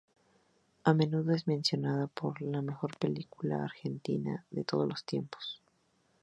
[0.83, 5.61] A menudo es mencionada como la mejor película argentina de todos los tiempos.